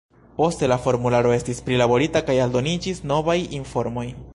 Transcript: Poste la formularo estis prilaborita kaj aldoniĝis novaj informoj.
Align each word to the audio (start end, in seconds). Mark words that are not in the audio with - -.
Poste 0.37 0.69
la 0.71 0.77
formularo 0.85 1.35
estis 1.35 1.61
prilaborita 1.69 2.25
kaj 2.31 2.41
aldoniĝis 2.47 3.07
novaj 3.15 3.41
informoj. 3.63 4.13